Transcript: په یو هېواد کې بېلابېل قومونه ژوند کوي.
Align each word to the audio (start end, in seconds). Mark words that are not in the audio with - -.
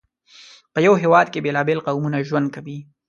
په 0.73 0.79
یو 0.85 0.93
هېواد 1.03 1.27
کې 1.31 1.43
بېلابېل 1.45 1.79
قومونه 1.87 2.17
ژوند 2.27 2.47
کوي. 2.55 2.77